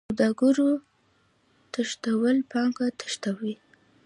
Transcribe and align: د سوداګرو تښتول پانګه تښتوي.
د 0.01 0.03
سوداګرو 0.09 0.69
تښتول 1.73 2.37
پانګه 2.51 2.87
تښتوي. 2.99 3.55